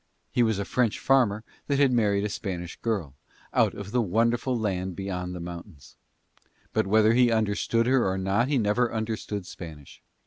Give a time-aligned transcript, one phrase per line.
[0.31, 3.13] He was a French farmer that had married a Spanish girl,
[3.53, 5.95] out of the wonderful land beyond the mountains:
[6.73, 10.01] but whether he understood her or not he never understood Spanish.